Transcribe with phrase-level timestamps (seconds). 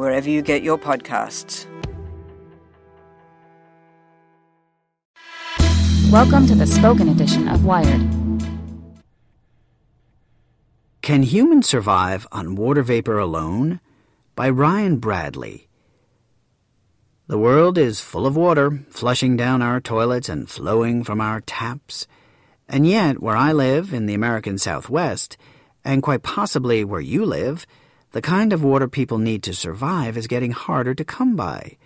[0.00, 1.66] wherever you get your podcasts.
[6.10, 8.08] Welcome to the spoken edition of Wired.
[11.02, 13.80] Can Humans Survive on Water Vapor Alone?
[14.40, 15.68] by Ryan Bradley.
[17.26, 22.06] The world is full of water, flushing down our toilets and flowing from our taps.
[22.66, 25.36] And yet, where I live in the American Southwest,
[25.84, 27.66] and quite possibly where you live,
[28.12, 31.76] the kind of water people need to survive is getting harder to come by.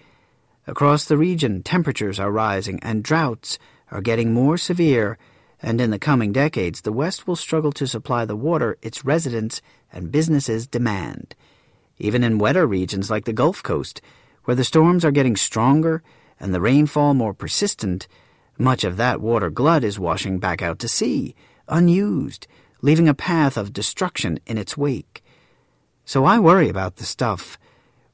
[0.67, 3.59] Across the region, temperatures are rising and droughts
[3.91, 5.19] are getting more severe,
[5.61, 9.61] and in the coming decades, the West will struggle to supply the water its residents
[9.93, 11.35] and businesses demand.
[11.99, 14.01] Even in wetter regions like the Gulf Coast,
[14.45, 16.03] where the storms are getting stronger
[16.41, 18.09] and the rainfall more persistent,
[18.59, 21.35] much of that water glut is washing back out to sea,
[21.69, 22.47] unused,
[22.83, 25.24] leaving a path of destruction in its wake.
[26.05, 27.59] So I worry about the stuff,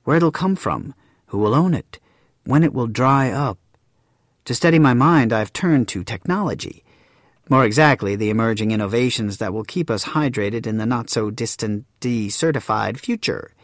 [0.04, 0.94] where it'll come from,
[1.26, 1.98] who will own it,
[2.44, 3.58] when it will dry up.
[4.44, 6.84] To steady my mind, I've turned to technology.
[7.48, 11.84] More exactly, the emerging innovations that will keep us hydrated in the not so distant
[12.00, 13.54] desertified future.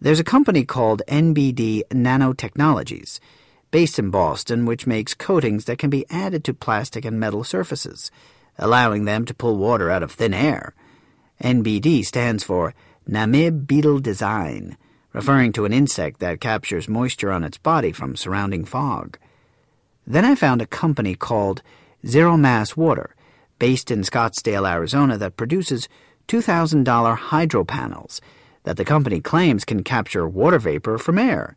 [0.00, 3.20] There's a company called NBD Nanotechnologies,
[3.70, 8.10] based in Boston, which makes coatings that can be added to plastic and metal surfaces,
[8.58, 10.74] allowing them to pull water out of thin air.
[11.42, 12.74] NBD stands for
[13.08, 14.76] Namib Beetle Design,
[15.14, 19.18] referring to an insect that captures moisture on its body from surrounding fog.
[20.06, 21.62] Then I found a company called
[22.06, 23.14] Zero Mass Water,
[23.58, 25.88] based in Scottsdale, Arizona, that produces
[26.28, 28.20] $2,000 hydro panels
[28.64, 31.56] that the company claims can capture water vapor from air.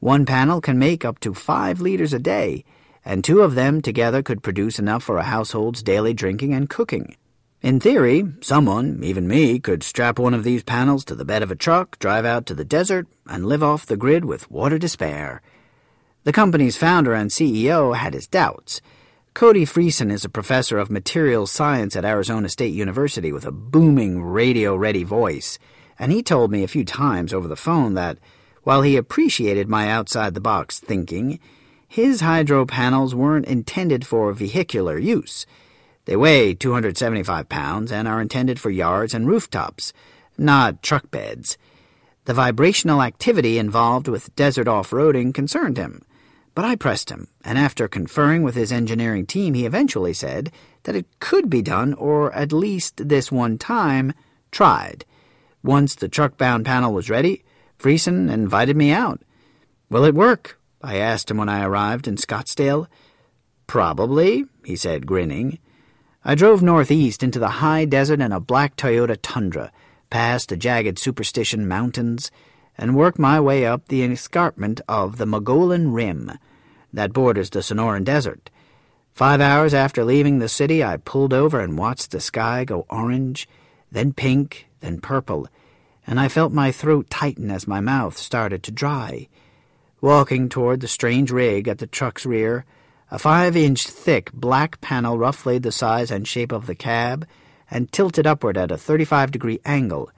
[0.00, 2.64] One panel can make up to five liters a day,
[3.04, 7.16] and two of them together could produce enough for a household's daily drinking and cooking.
[7.66, 11.50] In theory, someone, even me, could strap one of these panels to the bed of
[11.50, 14.88] a truck, drive out to the desert, and live off the grid with water to
[14.88, 15.42] spare.
[16.22, 18.80] The company's founder and CEO had his doubts.
[19.34, 24.22] Cody Friesen is a professor of materials science at Arizona State University with a booming
[24.22, 25.58] radio ready voice,
[25.98, 28.18] and he told me a few times over the phone that,
[28.62, 31.40] while he appreciated my outside the box thinking,
[31.88, 35.46] his hydro panels weren't intended for vehicular use.
[36.06, 39.92] They weigh 275 pounds and are intended for yards and rooftops,
[40.38, 41.58] not truck beds.
[42.24, 46.02] The vibrational activity involved with desert off-roading concerned him,
[46.54, 50.50] but I pressed him, and after conferring with his engineering team, he eventually said
[50.84, 54.12] that it could be done, or at least this one time,
[54.50, 55.04] tried.
[55.62, 57.44] Once the truck-bound panel was ready,
[57.78, 59.20] Friesen invited me out.
[59.90, 60.58] Will it work?
[60.82, 62.86] I asked him when I arrived in Scottsdale.
[63.66, 65.58] Probably, he said, grinning.
[66.28, 69.70] I drove northeast into the high desert in a black Toyota Tundra,
[70.10, 72.32] past the jagged Superstition Mountains,
[72.76, 76.32] and worked my way up the escarpment of the Mogollon Rim
[76.92, 78.50] that borders the Sonoran Desert.
[79.12, 83.48] Five hours after leaving the city, I pulled over and watched the sky go orange,
[83.92, 85.46] then pink, then purple,
[86.08, 89.28] and I felt my throat tighten as my mouth started to dry.
[90.00, 92.64] Walking toward the strange rig at the truck's rear,
[93.10, 97.26] a five-inch thick black panel roughly the size and shape of the cab
[97.70, 100.10] and tilted upward at a 35-degree angle.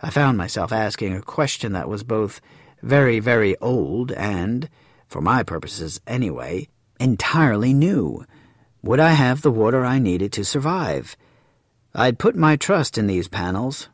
[0.00, 2.40] I found myself asking a question that was both
[2.82, 4.68] very, very old and,
[5.08, 6.68] for my purposes anyway,
[6.98, 8.24] entirely new.
[8.82, 11.16] Would I have the water I needed to survive?
[11.94, 13.88] I'd put my trust in these panels.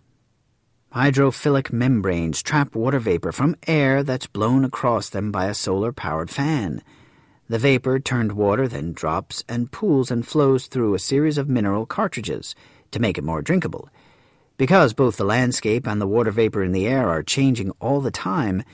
[0.95, 6.83] Hydrophilic membranes trap water vapor from air that's blown across them by a solar-powered fan.
[7.49, 11.87] The vapor turned water, then drops and pools and flows through a series of mineral
[11.87, 12.57] cartridges
[12.91, 13.89] to make it more drinkable.
[14.57, 18.11] Because both the landscape and the water vapor in the air are changing all the
[18.11, 18.65] time,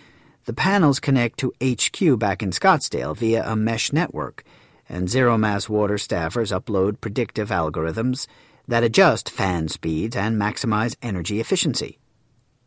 [0.45, 4.43] the panels connect to HQ back in Scottsdale via a mesh network,
[4.89, 8.27] and Zero Mass Water staffers upload predictive algorithms
[8.67, 11.99] that adjust fan speeds and maximize energy efficiency.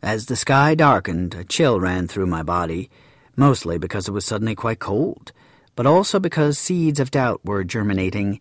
[0.04, 2.90] As the sky darkened, a chill ran through my body,
[3.36, 5.32] mostly because it was suddenly quite cold,
[5.76, 8.40] but also because seeds of doubt were germinating.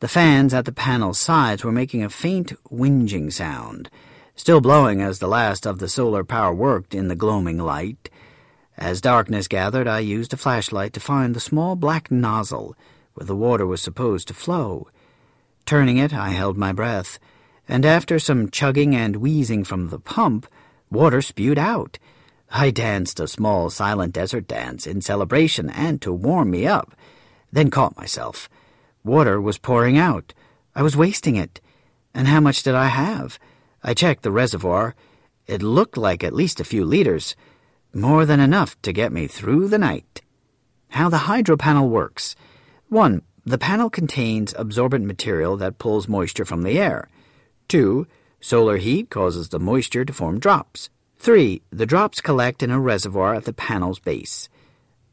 [0.00, 3.90] The fans at the panel's sides were making a faint whinging sound,
[4.34, 8.10] still blowing as the last of the solar power worked in the gloaming light.
[8.76, 12.74] As darkness gathered, I used a flashlight to find the small black nozzle
[13.14, 14.88] where the water was supposed to flow.
[15.66, 17.18] Turning it, I held my breath,
[17.68, 20.46] and after some chugging and wheezing from the pump,
[20.90, 21.98] water spewed out.
[22.54, 26.94] I danced a small silent desert dance in celebration and to warm me up,
[27.50, 28.50] then caught myself.
[29.02, 30.34] Water was pouring out.
[30.74, 31.62] I was wasting it.
[32.12, 33.38] And how much did I have?
[33.82, 34.94] I checked the reservoir.
[35.46, 37.34] It looked like at least a few liters.
[37.94, 40.20] More than enough to get me through the night.
[40.90, 42.36] How the hydro panel works.
[42.90, 43.22] 1.
[43.46, 47.08] The panel contains absorbent material that pulls moisture from the air.
[47.68, 48.06] 2.
[48.40, 50.90] Solar heat causes the moisture to form drops.
[51.22, 51.62] 3.
[51.70, 54.48] The drops collect in a reservoir at the panel's base.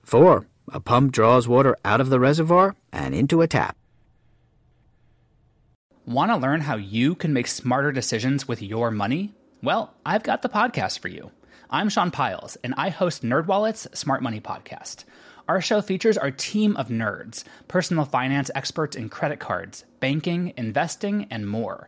[0.02, 0.48] 4.
[0.74, 3.78] A pump draws water out of the reservoir and into a tap.
[6.08, 9.36] Want to learn how you can make smarter decisions with your money?
[9.62, 11.30] Well, I've got the podcast for you.
[11.70, 15.04] I'm Sean Pyles, and I host NerdWallet's Smart Money Podcast.
[15.48, 21.28] Our show features our team of nerds, personal finance experts in credit cards, banking, investing,
[21.30, 21.88] and more.